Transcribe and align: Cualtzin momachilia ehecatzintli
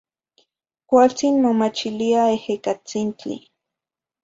Cualtzin 0.93 1.35
momachilia 1.43 2.21
ehecatzintli 2.39 3.35